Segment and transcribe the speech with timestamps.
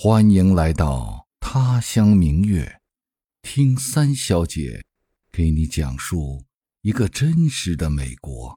[0.00, 2.80] 欢迎来到他乡明月，
[3.42, 4.84] 听三小姐
[5.32, 6.44] 给你讲述
[6.82, 8.56] 一个真实的美国。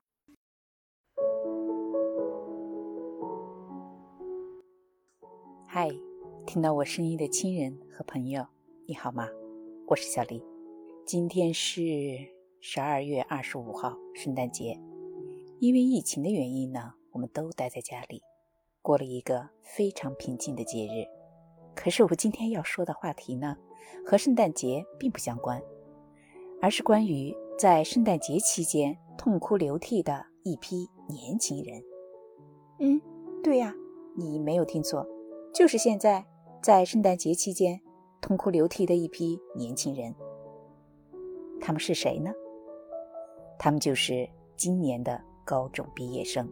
[5.65, 5.89] 嗨，
[6.45, 8.45] 听到我声音的亲人和朋友，
[8.87, 9.27] 你好吗？
[9.87, 10.43] 我是小丽。
[11.07, 11.81] 今天是
[12.59, 14.79] 十二月二十五号，圣诞节。
[15.59, 18.21] 因为疫情的原因呢，我们都待在家里，
[18.83, 21.20] 过了一个非常平静的节日。
[21.75, 23.55] 可是我今天要说的话题呢，
[24.05, 25.61] 和圣诞节并不相关，
[26.61, 31.81] 而是关于在圣诞节期间痛哭流涕的一批年轻人。
[32.79, 33.01] 嗯，
[33.43, 33.73] 对呀，
[34.15, 35.07] 你没有听错，
[35.53, 36.25] 就是现在
[36.61, 37.79] 在圣诞节期间
[38.19, 40.13] 痛哭流涕的一批年轻人。
[41.59, 42.31] 他们是谁呢？
[43.57, 44.27] 他们就是
[44.57, 46.49] 今年的高中毕业生。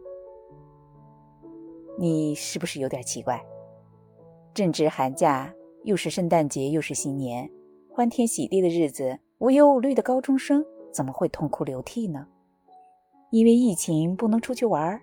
[1.98, 3.44] 你是不是有点奇怪？
[4.52, 7.48] 正值寒假，又是圣诞节，又是新年，
[7.88, 12.26] 欢天喜地的日子，无忧无虑的高中生怎么会痛哭流涕呢？
[13.30, 15.00] 因为疫情不能出去玩儿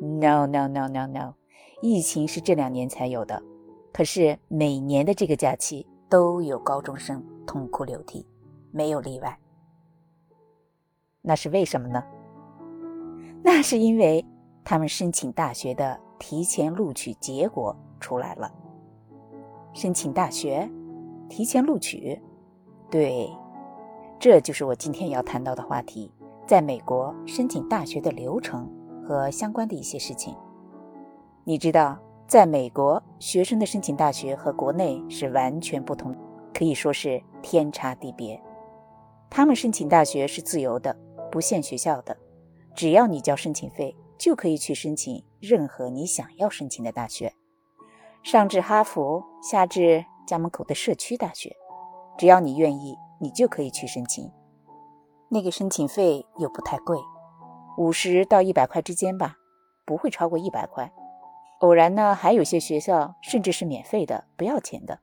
[0.00, 1.34] ？No No No No No，
[1.80, 3.40] 疫情是这两年才有的，
[3.92, 8.26] 可是每年的这个假期都有高中生痛哭流涕，
[8.72, 9.38] 没有例外。
[11.20, 12.02] 那是为什么呢？
[13.44, 14.26] 那是因为
[14.64, 18.52] 他们申请大学的提前录取结果出来了。
[19.74, 20.68] 申请大学，
[21.28, 22.20] 提前录取，
[22.90, 23.30] 对，
[24.18, 26.12] 这就是我今天要谈到的话题。
[26.46, 28.68] 在美国申请大学的流程
[29.02, 30.36] 和相关的一些事情。
[31.44, 36.14] 你知道，在美国学生的申请大学和国内是完全不同，
[36.52, 38.38] 可以说是天差地别。
[39.30, 40.94] 他们申请大学是自由的，
[41.30, 42.14] 不限学校的，
[42.74, 47.32] 只要你交申请费，就可以去申请任何你想要申请的大学。
[48.22, 51.56] 上至哈佛，下至家门口的社区大学，
[52.16, 54.30] 只要你愿意，你就可以去申请。
[55.28, 56.98] 那个申请费又不太贵，
[57.78, 59.36] 五十到一百块之间吧，
[59.84, 60.92] 不会超过一百块。
[61.60, 65.00] 偶然呢，还有些学校甚至是免费的，不要钱的。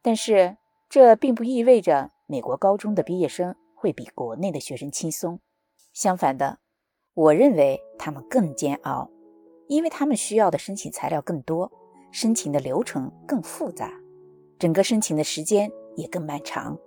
[0.00, 0.56] 但是
[0.88, 5.38] 这并不意味着美国高中的毕业生会比国内的学生轻松。
[5.92, 6.58] 相反的，
[7.12, 9.10] 我认为他们更煎熬，
[9.68, 11.70] 因为他们需要的申请材料更多。
[12.12, 13.90] 申请的流程更复杂，
[14.58, 16.78] 整个申请的时间也更漫长。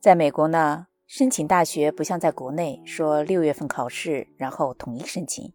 [0.00, 5.52] 在美国呢，申请大学不像在国内说六月份考试，然后统一申请。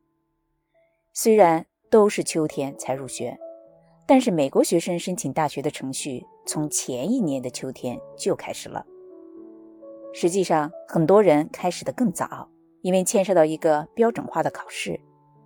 [1.14, 3.38] 虽然都是秋天才入学，
[4.08, 8.86] 但是美国学生申请大学的程序从前一年的秋天就开始了。
[10.14, 12.50] 实际上，很多人开始的更早，
[12.82, 14.98] 因为牵涉到一个标准化的考试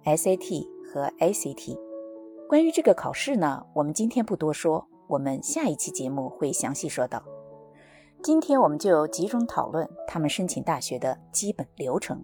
[0.05, 1.88] ，SAT 和 ACT。
[2.49, 7.23] 关于这个考试呢，我们今天不多说，我们下一期节目会详细说到。
[8.23, 12.23] 今天我们就集中讨论他们申请大学的基本流程。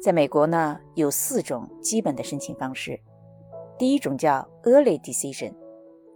[0.00, 3.00] 在美国呢，有四种基本的申请方式。
[3.76, 5.52] 第一种叫 Early Decision，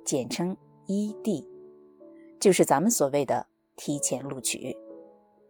[0.05, 1.45] 简称 ED，
[2.39, 4.77] 就是咱们所谓的提前录取，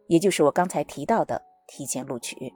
[0.06, 2.54] 也就是我刚才提到的提前录取。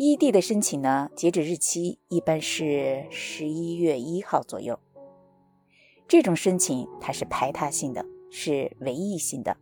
[0.00, 4.78] 异地的申请呢，截止日期一般是十一月一号左右。
[6.06, 9.56] 这种申请它是排他性的，是唯一性的，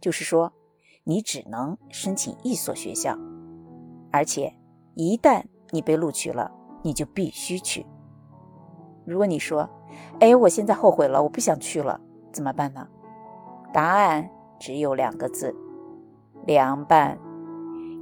[0.00, 0.52] 就是说
[1.04, 3.16] 你只能申请一所学校，
[4.10, 4.52] 而且
[4.96, 6.50] 一旦你被录取了，
[6.82, 7.86] 你就必须去。
[9.06, 9.70] 如果你说，
[10.18, 12.00] 哎，我现在后悔了，我不想去了，
[12.32, 12.88] 怎么办呢？
[13.72, 14.28] 答案
[14.58, 15.54] 只有两个字：
[16.44, 17.16] 凉拌，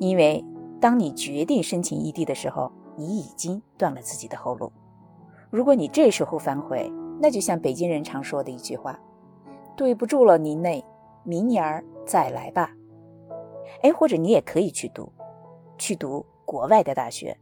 [0.01, 0.43] 因为。
[0.81, 4.71] 当你决定申请异地的时候，你已经断了自己的后路。
[5.51, 8.99] 如果你这时候反悔，那就像北京人常说的一句话
[9.77, 10.85] ：“对不住了您嘞，
[11.25, 12.71] 明年儿再来吧。”
[13.83, 15.13] 哎，或者你也可以去读，
[15.79, 17.39] 去读国外的大学，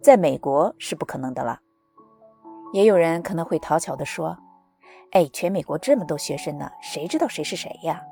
[0.00, 1.60] 在美国是不可能的了。
[2.72, 4.36] 也有人可能会讨巧的说
[5.12, 8.02] ：“哎，全美国这么多学生呢，谁知道谁是谁呀？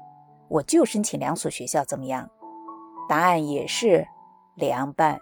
[0.48, 2.30] 我就申请两所学校怎么样？”
[3.08, 4.06] 答案也是。
[4.56, 5.20] 凉拌，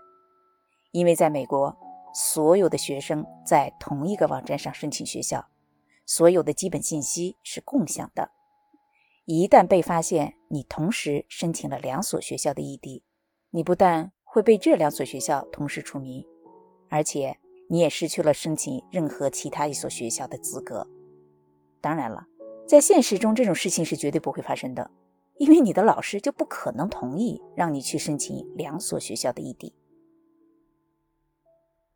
[0.93, 1.77] 因为在美国，
[2.15, 5.47] 所有的学生在同一个网站上申请学校，
[6.07, 8.31] 所有的基本信息是共享的。
[9.27, 13.05] 一旦被发现你同时申请了两所学校的异地，
[13.51, 16.25] 你不但会被这两所学校同时除名，
[16.89, 17.39] 而且
[17.69, 20.89] 你也失去了申请任何其他一所学校的资格。
[21.81, 22.27] 当然了，
[22.67, 24.91] 在现实中这种事情是绝对不会发生的。
[25.39, 29.73] 因为你的老师就不可能同意让你去申请两所学校的异地，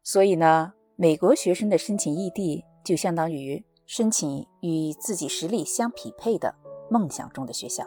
[0.03, 6.55] 所以呢，美国学生的申请异地就相当于申请与自己实力相匹配的
[6.89, 7.85] 梦想中的学校，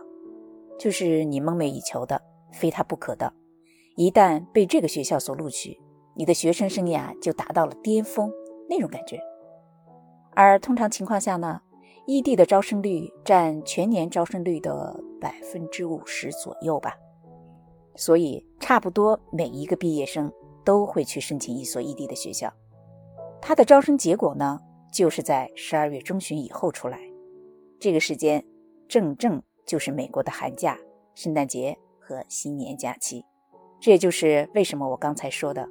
[0.78, 2.22] 就是你梦寐以求的、
[2.52, 3.34] 非他不可的。
[3.96, 5.80] 一旦被这个学校所录取，
[6.16, 8.30] 你的学生生涯就达到了巅峰
[8.70, 9.20] 那种感觉。
[10.34, 11.62] 而通常情况下呢，
[12.08, 16.96] 异地的招生率占全年招生率的百分之五十左右吧，
[17.96, 20.32] 所以差不多每一个毕业生
[20.64, 22.54] 都会去申请一所异地的学校。
[23.42, 24.60] 它的招生结果呢，
[24.94, 27.00] 就是在十二月中旬以后出来，
[27.80, 28.46] 这个时间
[28.88, 30.78] 正正就是美国的寒假、
[31.16, 33.26] 圣诞节和新年假期。
[33.80, 35.68] 这也就是为什么我刚才说的，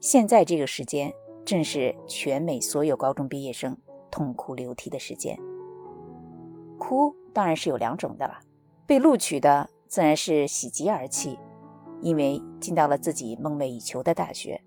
[0.00, 1.10] 现在这个时间
[1.46, 3.74] 正是全美所有高中毕业生
[4.10, 5.38] 痛哭流涕的时间。
[6.82, 8.40] 哭当然是有两种的了，
[8.86, 11.38] 被录取的自然是喜极而泣，
[12.00, 14.60] 因为进到了自己梦寐以求的大学；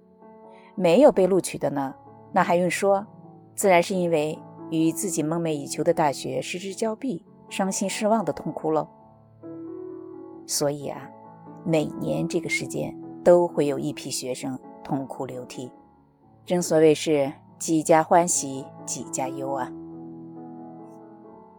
[0.76, 1.94] 没有被录取的呢，
[2.32, 3.06] 那还用说，
[3.54, 4.40] 自然是因为
[4.70, 8.88] 与自己梦寐以求的大学失之交臂，伤心失望的痛哭喽。
[10.48, 11.10] 所以啊。
[11.68, 15.72] 每年这个时间都会有一批学生痛哭流涕，
[16.46, 19.72] 正所谓是几家欢喜几家忧啊。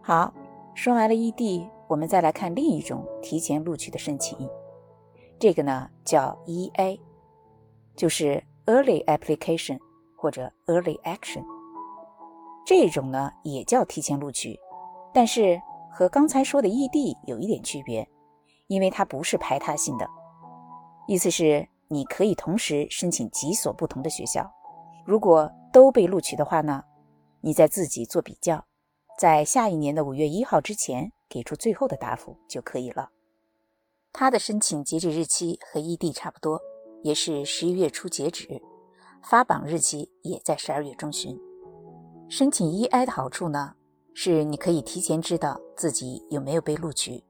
[0.01, 0.33] 好，
[0.77, 4.47] 说完了异地，我们再来看另一种提前录取的申请，
[5.39, 6.99] 这个呢叫 EA，
[7.95, 9.79] 就是 Early Application
[10.15, 11.43] 或者 Early Action。
[12.63, 14.55] 这种呢也叫提前录取，
[15.11, 15.59] 但是
[15.91, 18.07] 和刚才说的异地有一点区别。
[18.67, 20.05] 因为它不是排他性的，
[21.07, 24.47] 意思是你可以同时申请几所不同的学校，
[25.05, 26.83] 如果都被录取的话呢，
[27.39, 28.65] 你再自己做比较，
[29.17, 33.09] 在下一年的五月一号之前给出最后的答复就可以了。
[34.13, 36.61] 它的申请截止日期和异地差不多，
[37.03, 38.61] 也是十一月初截止，
[39.23, 41.35] 发榜日期也在十二月中旬。
[42.29, 43.73] 申请 EI 的好处呢，
[44.13, 47.23] 是你可以提前知道自己有没有被录取。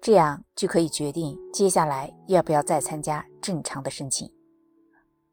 [0.00, 4.30] 这样就可以决定接下来要不要再参加正常的申请。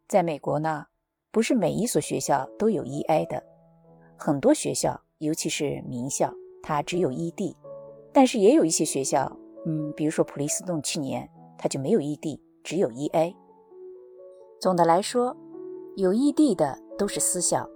[0.07, 0.87] 在美国呢，
[1.31, 3.43] 不是每一所学校都有 EI 的，
[4.17, 7.55] 很多学校，尤其是名校，它只有 ED。
[8.11, 9.31] 但是也有一些学校，
[9.65, 13.33] 嗯，比如说普利斯顿，去年它就没有 ED，只有 EA。
[14.59, 15.35] 总的来说，
[15.95, 17.67] 有 ED 的都是私校，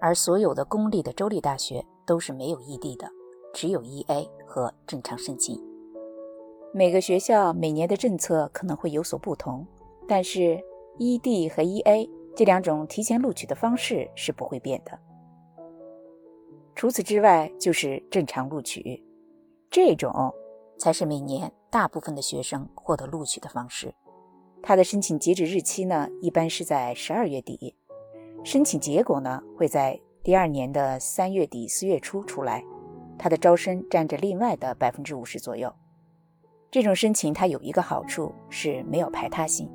[0.00, 3.08] 而所有的公立的州立大学都是没有 ED 的，
[3.54, 5.58] 只有 EA 和正常申请。
[6.72, 9.66] 每个学校每年的政策可能会有所不同，
[10.06, 10.60] 但是
[10.98, 14.96] ED 和 EA 这两种提前录取的方式是不会变的。
[16.80, 19.04] 除此之外，就是正常录取，
[19.70, 20.32] 这种
[20.78, 23.94] 才是每年大部分的学生获得录取的方式。
[24.62, 27.76] 它的申请截止日期呢，一般是在十二月底，
[28.42, 32.64] 申请结果呢会在第二年的三月底四月初出来。
[33.18, 35.70] 它的招生占着另外的百分之五十左右。
[36.70, 39.70] 这种申请它有一个好处是没有排他性，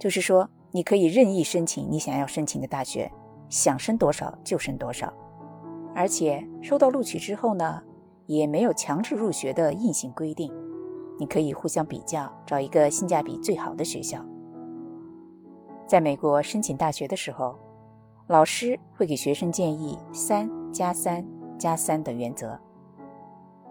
[0.00, 3.12] 就是说你可以任意申请你想要申请的大学，
[3.50, 5.12] 想升多少就升多少，
[5.94, 7.82] 而且收到录取之后呢，
[8.26, 10.52] 也没有强制入学的硬性规定，
[11.18, 14.24] 你可以互相比较，找一个性价比最好的学校。
[15.86, 17.56] 在美国申请大学的时候，
[18.28, 21.26] 老师会给学生建议三加三
[21.58, 22.58] 加三的原则，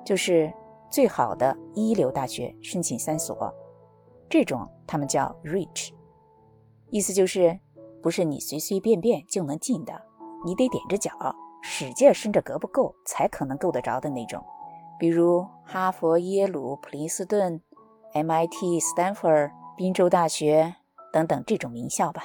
[0.06, 0.51] 就是。
[0.92, 3.50] 最好的一流大学申请三所，
[4.28, 5.92] 这种他们叫 Reach，
[6.90, 7.58] 意思就是
[8.01, 9.94] 不是你随随便便就能进的，
[10.46, 11.12] 你得踮着脚，
[11.62, 14.44] 使劲伸着胳膊够才可能够得着的那种。
[15.00, 17.62] 比如哈佛、耶鲁、普林斯顿、
[18.13, 19.27] MIT、斯坦福、
[19.75, 20.75] 宾州大学
[21.12, 22.24] 等等这种名校吧。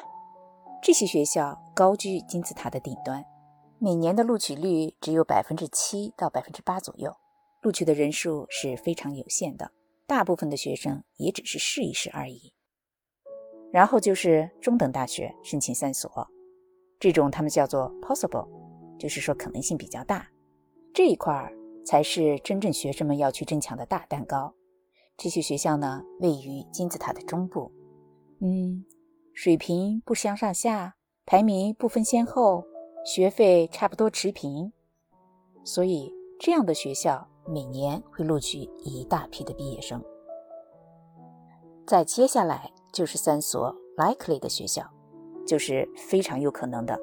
[0.83, 3.25] 这些学校高居金字塔的顶端，
[3.79, 7.17] 每年的录取率只有百分之七到百分之八左右。
[7.63, 9.73] 录取的人数是非常有限的，
[10.07, 12.53] 大部分的学生也只是试一试而已。
[13.73, 16.29] 然后就是中等大学申请三所，
[17.01, 18.47] 这种他们叫做 possible，
[18.99, 20.27] 就是说可能性比较大。
[20.93, 21.53] 这一块儿
[21.85, 24.55] 才是真正学生们要去争抢的大蛋糕。
[25.17, 27.71] 这些学校呢，位于金字塔的中部，
[28.41, 28.85] 嗯，
[29.33, 32.65] 水平不相上下，排名不分先后，
[33.05, 34.73] 学费差不多持平，
[35.65, 37.29] 所以这样的学校。
[37.49, 40.03] 每年会录取一大批的毕业生。
[41.87, 44.85] 再接下来就是三所 likely 的学校，
[45.47, 46.99] 就是非常有可能的，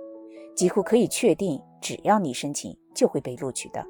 [0.54, 3.86] 几乎可以确定，只要你申请就会被录取的。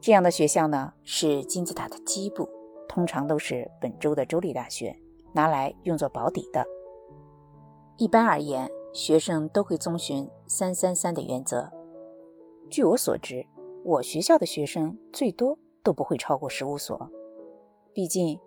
[0.00, 2.48] 这样的学校呢，是金字塔的基部，
[2.88, 4.96] 通常都是本州的州立大学，
[5.32, 6.64] 拿来用作保底的。
[7.96, 11.72] 一般而言，学生都会遵循三三三的原则，
[12.70, 13.44] 据我所知，
[13.82, 17.10] 我学校的学生最多都不会超过十五所。
[17.92, 18.38] 毕竟，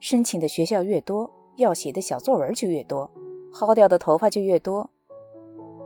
[0.00, 3.10] 申请的学校越多，要写的小作文就越多，
[3.52, 4.88] 薅掉的头发就越多。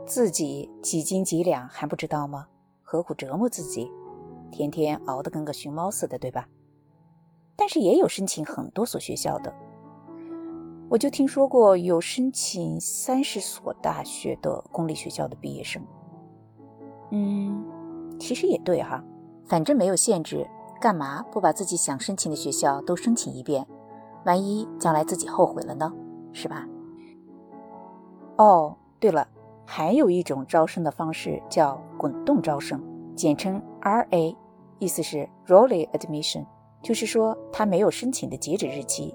[0.07, 2.47] 自己几斤几两还不知道吗？
[2.81, 3.91] 何苦折磨自己？
[4.49, 6.47] 天天熬得跟个熊猫似的，对吧？
[7.57, 9.53] 但是也有申请很多所学校的，
[10.89, 15.83] 我就听说过有申请三十所大学的公立学校的毕业生。
[17.11, 19.03] 嗯，其实也对哈，
[19.45, 20.47] 反正没有限制。
[20.79, 23.67] 干嘛不把自己想申请的学校都申请一遍？
[24.25, 25.91] 万一将来自己后悔了呢？
[26.31, 26.65] 是吧？
[28.37, 29.27] 哦，对了，
[29.69, 32.81] 还有一种招生的方式叫滚动招生，
[33.13, 34.35] 简称 RA，
[34.79, 36.47] 意思是 Rolling Admission，
[36.81, 39.13] 就是说他没有申请的截止日期，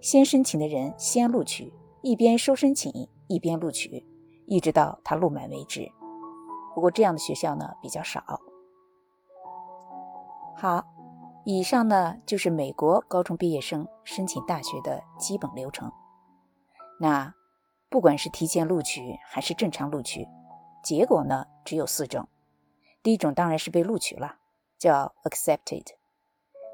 [0.00, 1.72] 先申请的人先录取，
[2.02, 2.92] 一边收申请
[3.28, 4.04] 一边录取，
[4.46, 5.88] 一直到他录满为止。
[6.74, 8.20] 不过这样的学校呢比较少。
[10.56, 10.84] 好。
[11.46, 15.92] 以上呢就是美国高中毕业生申请大学的基本流程。
[16.98, 17.34] 那
[17.94, 20.26] 不管是提前录取还是正常录取，
[20.82, 22.26] 结果呢只有四种。
[23.04, 24.38] 第一种当然是被录取了，
[24.76, 25.84] 叫 accepted；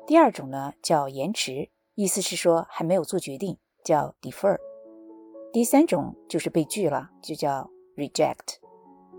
[0.06, 4.56] 第二种呢叫延迟，意思是说还没有做决定，叫 defer；
[5.52, 8.56] 第三种就是被拒了，就叫 reject；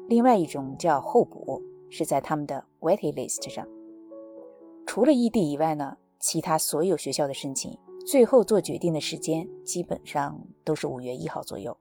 [0.10, 3.67] 另外一种叫候补，是在他们的 waiting list 上。
[4.88, 7.77] 除了异地以外呢，其他所有学校的申请，
[8.08, 11.77] 最后做决定的时间基本上都是五月一号左右。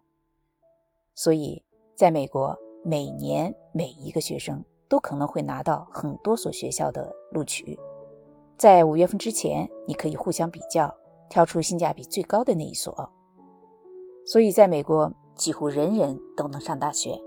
[1.23, 1.63] 所以，
[1.95, 7.79] 在美国，每年每一个学生都可能会拿到很多所学校的录取。
[8.57, 10.91] 在五月份之前，你可以互相比较，
[11.29, 13.07] 挑出性价比最高的那一所。
[14.25, 17.21] 所以，在美国，几乎人人都能上大学，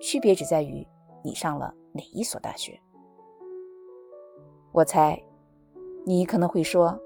[0.00, 0.86] 区别只在于
[1.24, 2.80] 你上了哪一所大学。
[4.70, 5.20] 我猜，
[6.06, 6.96] 你可能会说，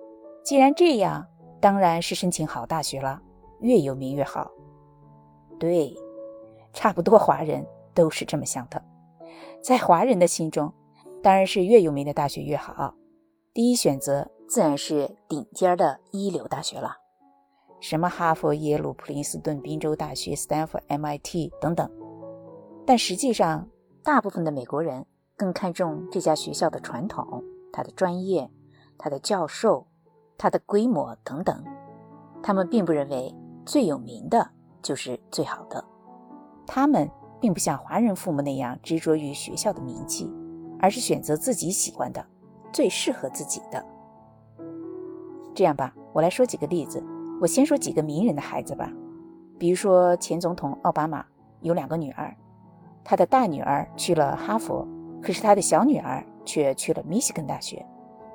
[0.44, 1.26] 既然这样，
[1.62, 3.22] 当然是申请好大学了，
[3.60, 4.50] 越有名越好。
[5.58, 5.96] 对，
[6.76, 8.84] 差不多华人都是这么想的。
[9.62, 10.70] 在华人的心中，
[11.22, 12.94] 当然是越有名的大学越好。
[13.54, 16.98] 第一选择自然是顶尖的一流大学了，
[17.80, 21.90] 什么哈佛、耶鲁、普林斯顿、宾州大学、斯坦福、MIT 等等。
[22.86, 23.66] 但实际上，
[24.04, 27.42] 大部分的美国人更看重这家学校的传统。
[27.72, 28.50] 它的专业、
[28.98, 29.86] 它的教授、
[30.36, 31.64] 它的规模等等，
[32.42, 34.50] 他们并不认为最有名的
[34.82, 35.82] 就是最好的。
[36.66, 40.30] 他们并不像华人父母那样执着于学校的名气，
[40.80, 42.24] 而是选择自己喜欢的、
[42.72, 43.84] 最适合自己的。
[45.54, 47.02] 这样吧，我来说几个例子。
[47.40, 48.92] 我先说几个名人的孩子吧，
[49.58, 51.24] 比如说前总统奥巴马
[51.60, 52.34] 有两个女儿，
[53.04, 54.86] 他的大女儿去了哈佛，
[55.22, 56.24] 可是他的小女儿。
[56.48, 57.84] 却去了密西根大学。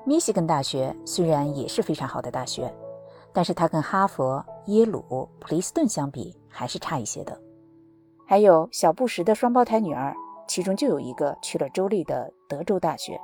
[0.05, 2.69] 密西根大学虽然也是非常好的大学，
[3.31, 5.01] 但是它跟哈佛、耶鲁、
[5.39, 7.41] 普林斯顿相比还是差一些的。
[8.31, 10.15] 还有小布什的双胞胎女儿，
[10.47, 13.19] 其中就有一个去了州立的德州大学。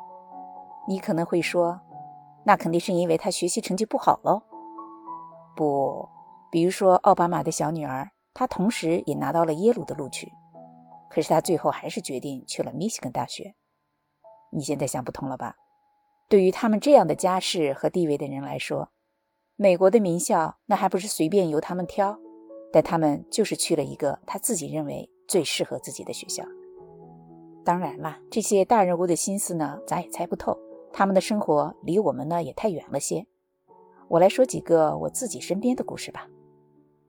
[0.85, 1.79] 你可能会说，
[2.43, 4.41] 那肯定是因为他学习成绩不好喽？
[5.55, 6.09] 不，
[6.51, 10.29] 比如说奥巴马的小女儿，她同时也拿到了耶鲁的录取，
[11.09, 13.55] 可是她最后还是决定去了密西根大学。
[14.51, 15.55] 你现在想不通了吧？
[16.27, 18.89] 对于他们这样的家世和地位的人来说，
[19.55, 22.19] 美国的名校那还不是随便由他们挑？
[22.71, 26.43] 但他们就是去了一个他自己认为最适合自己的学校。
[27.63, 30.57] 当然啦，这些大人物的心思呢，咱也猜不透。
[30.93, 33.25] 他们的生活离我们呢也太远了些。
[34.07, 36.27] 我来说几个我自己身边的故事吧。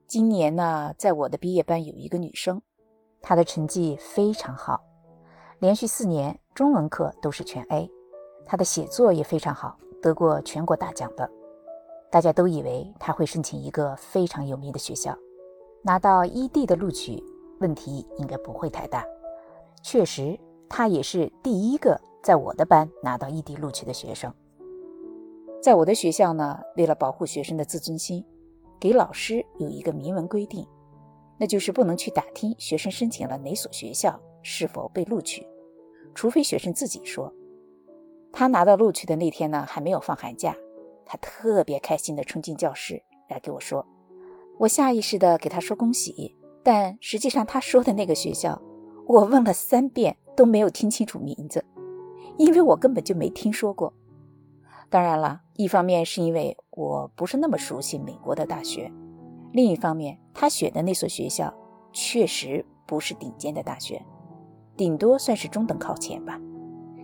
[0.06, 2.60] 今年呢，在我的毕业班有一个女生，
[3.22, 4.80] 她的成绩非常好。
[5.60, 7.90] 连续四年中文课都是全 A，
[8.44, 11.30] 她的写作也非常好，得过全国大奖的。
[12.10, 15.14] 大家都以为他会申请一个非常有名的学校，
[15.82, 17.22] 拿到 ED 的录取，
[17.60, 19.04] 问题应该不会太大。
[19.82, 24.32] 确实，他也是第一个在我的班拿到 ED 录取的学生。
[25.62, 28.24] 在我的学校呢，为了保护学生的自尊心，
[28.78, 30.66] 给老师有一个明文规定，
[31.38, 34.20] 那就是不能去打听学生申请了哪所学校。
[34.40, 35.46] 是否被录取？
[36.14, 37.30] 除非学生自己说。
[38.32, 40.56] 他拿到录取的那天呢，还没有放寒假，
[41.04, 43.84] 他特别开心地冲进教室来给我说。
[44.58, 48.60] 我下意识地给他说恭喜，但实际上他说的那个学校，
[49.06, 51.64] 我问了三遍都没有听清楚名字，
[52.36, 53.94] 因为我根本就没听说过。
[54.90, 58.90] 当然了，一方面是因为我不是那么熟悉美国的大学，
[59.52, 61.54] 另一方面他选的那所学校
[61.92, 64.04] 确实不是顶尖的大学。
[64.76, 66.40] 顶多算是中等靠前吧。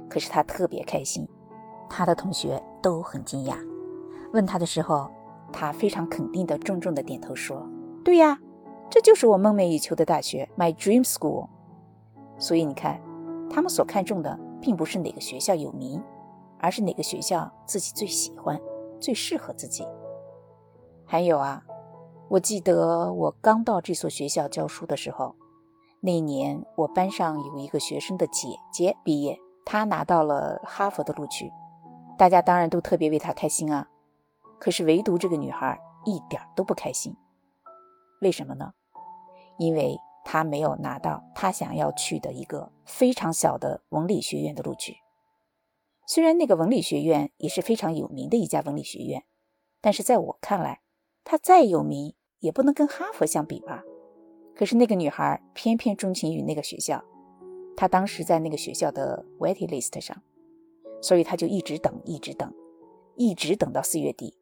[0.08, 1.28] 可是他特别开心，
[1.88, 3.56] 他的同学都很惊讶。
[4.32, 5.11] 问他的时候，
[5.56, 7.64] 他非常肯定的重重的点头说
[8.04, 8.37] ：“对呀，
[8.90, 11.46] 这就是我梦寐以求的大学，My Dream School。”
[12.38, 13.00] 所以你看，
[13.49, 16.02] 他们所看重的并不是哪个学校有名，
[16.58, 18.61] 而是哪个学校自己最喜欢、
[18.99, 19.87] 最适合自己。
[21.06, 21.62] 还有啊，
[22.28, 25.37] 我记得我刚到这所学校教书的时候，
[26.00, 31.52] 那年我班上有一个学生的姐姐毕业，她拿到了哈佛的录取，
[32.18, 33.88] 大家当然都特别为她开心啊。
[34.58, 37.14] 可是唯独这个女孩一点都不开心，
[38.20, 38.73] 为什么呢？
[39.58, 44.96] 因为她没有拿到她想要去的一个非常小的文理学院的录取。
[46.06, 49.25] 虽然那个文理学院也是非常有名的一家文理学院，
[49.80, 50.80] 但是在我看来，
[51.25, 53.82] 它再有名也不能跟哈佛相比吧。
[54.54, 57.02] 可是那个女孩偏偏钟情于那个学校，
[57.76, 60.23] 她当时在那个学校的 waitlist 上，
[61.00, 62.52] 所以她就一直等，一直等，
[63.16, 64.37] 一直等到四月底。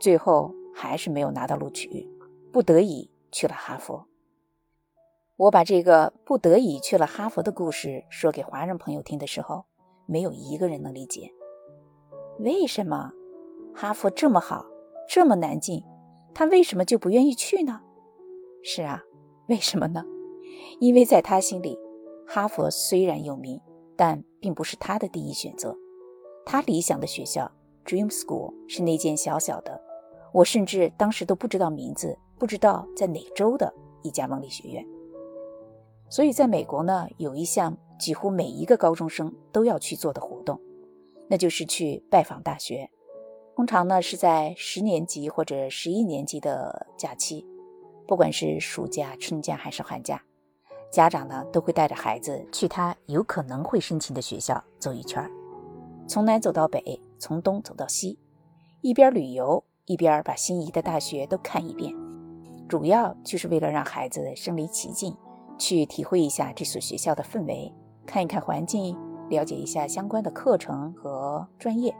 [0.00, 2.08] 最后还是没有拿到录取，
[2.50, 4.06] 不得已去了哈佛。
[5.36, 9.66] 我把这个不得已去了哈佛的故事说给华人朋友听的时候，
[10.06, 11.30] 没有一个人能理解。
[12.38, 13.12] 为什么
[13.74, 14.66] 哈佛这么好，
[15.08, 15.84] 这么难进，
[16.34, 17.82] 他为什么就不愿意去呢？
[18.62, 19.02] 是啊，
[19.48, 20.04] 为什么呢？
[20.78, 21.78] 因为在他心里，
[22.26, 23.60] 哈佛虽然有名，
[23.96, 25.76] 但并不是他的第一选择。
[26.46, 27.50] 他理想的学校
[27.84, 29.89] Dream School 是那间小小的。
[30.32, 33.72] 我甚至当时都不知道名字，不知道在哪州的
[34.02, 34.86] 一家文理学院。
[36.08, 40.60] 所以，在美国呢，有一项几乎每一个高中生都要去做的活动，
[41.28, 42.90] 那就是去拜访大学。
[43.56, 47.46] 通常呢是在十年级或者十一年级的假期，
[48.06, 50.22] 不管是暑假、春假还是寒假，
[50.90, 55.30] 家长呢都会带着孩子去他有可能会申请的学校走一圈，
[56.08, 58.18] 从南走到北，从东走到西，
[58.80, 59.62] 一边旅游。
[59.90, 61.92] 一边把心仪的大学都看一遍，
[62.68, 65.16] 主要就是为了让孩子身临其境，
[65.58, 67.74] 去体会一下这所学校的氛围，
[68.06, 68.96] 看一看环境，
[69.28, 71.92] 了解一下相关的课程和专业，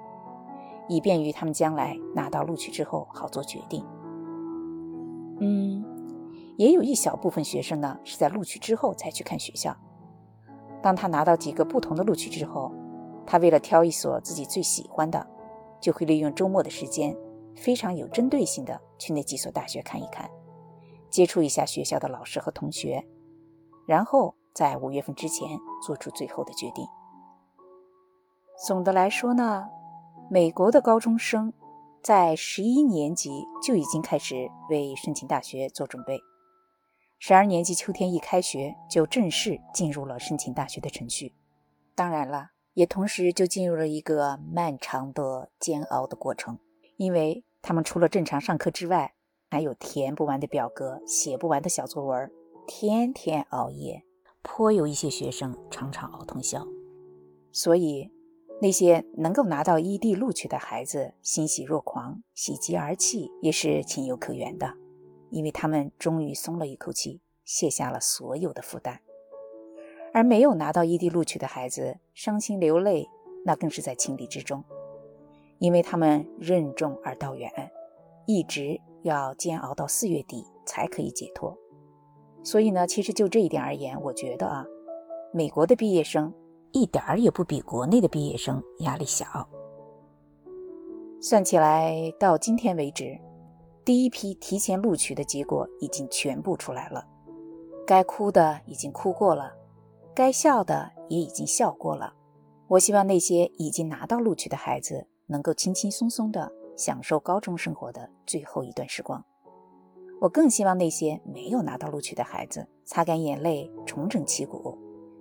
[0.89, 3.85] 以便于他们将来拿到录取之后好做决定。
[5.41, 5.85] 嗯，
[6.59, 9.77] 也有一小部分学生呢是在录取之后才去看学校。
[10.81, 12.73] 当他拿到几个不同的录取之后，
[13.27, 15.27] 他为了挑一所自己最喜欢的，
[15.81, 17.17] 就会利用周末的时间。
[17.57, 20.31] 非常有针对性的去那几所大学看一看，
[21.11, 23.07] 接触一下学校的老师和同学，
[23.87, 25.49] 然后在五月份之前
[25.85, 26.87] 做出最后的决定。
[28.67, 29.69] 总的来说呢，
[30.31, 31.53] 美国的高中生
[32.03, 36.21] 在十一年级就已经开始为申请大学做准备，
[37.19, 41.35] 十二年级秋天一开学就正式进入了申请大学的程序。
[41.95, 46.59] 当然了，也同时就进入了一个漫长的煎熬的过程。
[47.01, 49.15] 因为他们除了正常上课之外，
[49.49, 52.31] 还有填不完的表格、写不完的小作文，
[52.67, 54.05] 天天熬夜，
[54.43, 56.63] 颇有一些学生常常熬通宵。
[57.53, 58.11] 所以，
[58.61, 64.75] 那些能够拿到异地录取的孩子欣喜若狂、喜极而泣，也是情有可原的，
[65.31, 69.01] 因为他们终于松了一口气，卸下了所有的负担。
[70.13, 73.09] 而没有拿到异地录取的孩子，伤心流泪，
[73.47, 74.63] 那更是在情理之中。
[75.61, 77.49] 因为他们任重而道远，
[78.27, 81.57] 一直要煎熬到四月底才可以解脱。
[82.43, 84.65] 所以呢，其实就这一点而言，我觉得啊，
[85.33, 86.33] 美国的毕业生
[86.73, 89.27] 一点儿也不比国内的毕业生压力小。
[91.21, 93.19] 算起来，到今天为止，
[93.85, 97.07] 第一批提前录取的结果已经全部出来了，
[97.87, 99.53] 该哭的已经哭过了，
[100.15, 102.15] 该笑的也已经笑过了。
[102.69, 105.07] 我希望那些已经拿到录取的孩子。
[105.31, 109.25] 能够轻轻松松地享受高中生活的最后一段时光。
[110.21, 114.77] 我更希望那些没有拿到录取的孩子擦干眼泪，重整旗鼓，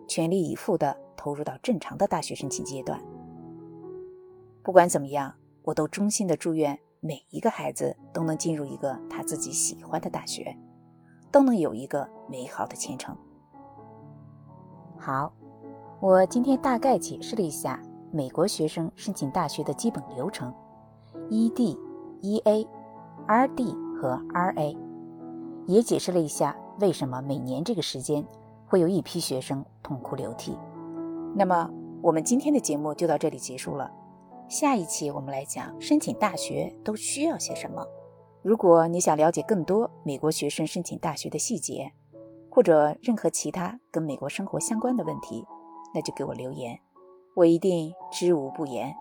[0.07, 2.99] 全力以赴地投入到正常的大学申请阶段。
[4.63, 10.57] 不管怎么样，我都衷心地祝愿每一个孩子都能进入一个他自己喜欢的大学，
[11.31, 13.15] 都能有一个美好的前程。
[14.97, 15.31] 好，
[16.01, 17.81] 我今天大概解释了一下。
[18.11, 20.53] 美国学生申请大学的基本流程
[21.29, 21.77] ：ED、
[22.21, 22.67] EA、
[23.27, 24.77] RD 和 RA，
[25.67, 28.25] 也解释了一下为什么每年这个时间
[28.67, 30.57] 会有一批学生痛哭流涕。
[31.35, 31.69] 那么，
[32.01, 33.91] 我们今天的节目就到这里结束了。
[34.47, 37.85] 下一期我们来讲申请大学都需要些什么。
[38.41, 41.91] 如果你想了解更多美国学生申请大学的细节，
[42.49, 45.45] 或者任何其他跟美国生活相关的问题，
[45.93, 46.79] 那就给我留言。
[47.39, 48.93] 我一定知无不言。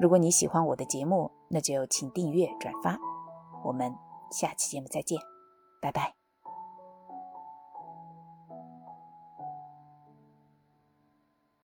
[0.00, 2.98] 如果你喜欢我的节目，那就请订阅、转发。
[3.62, 3.94] 我们
[4.30, 5.18] 下期节目再见，
[5.82, 6.19] 拜拜。